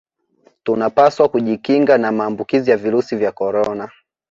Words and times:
tunapaswa 0.63 1.29
kujikinga 1.29 1.97
na 1.97 2.11
maambukizi 2.11 2.71
ya 2.71 2.77
virusi 2.77 3.15
vya 3.15 3.31
korona 3.31 3.91